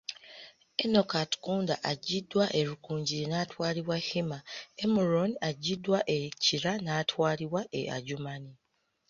Enock 0.85 1.09
Atukunda 1.21 1.75
aggyiddwa 1.91 2.45
e 2.59 2.61
Rukungiri 2.67 3.25
natwalibwa 3.31 3.97
Hima, 4.07 4.39
Emuron 4.83 5.31
aggyiddwa 5.49 5.99
e 6.15 6.17
Kira 6.43 6.73
naatwalibwa 6.85 7.61
e 7.79 7.81
Adjumani. 7.95 8.53